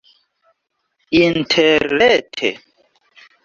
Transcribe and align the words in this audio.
interrete 1.21 2.49